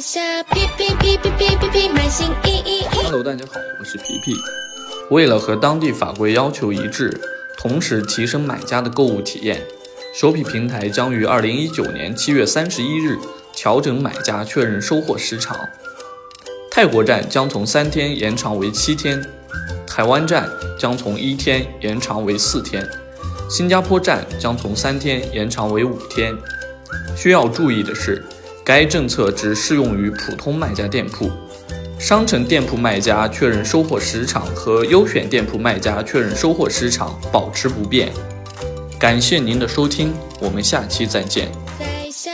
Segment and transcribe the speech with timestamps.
[0.00, 2.84] 下，皮皮皮皮皮皮皮，买新衣衣衣。
[3.02, 4.32] Hello，大家好，我是皮皮。
[5.10, 7.10] 为了和当地法规要求一致，
[7.56, 9.60] 同时提升买家的购物体验，
[10.14, 13.18] 首批平台将于二零一九年七月三十一日
[13.52, 15.58] 调整买家确认收货时长。
[16.70, 19.24] 泰国站将从三天延长为七天，
[19.86, 22.88] 台湾站将从一天延长为四天，
[23.50, 26.36] 新加坡站将从三天延长为五天。
[27.16, 28.22] 需要注意的是，
[28.68, 31.30] 该政策只适用于普通卖家店铺，
[31.98, 38.12] 商城店铺卖家确认收货时长和优选店铺卖家确认收货时长保持不变。
[39.00, 41.50] 感谢您的收听，我们下期再见。
[41.78, 42.30] 在下。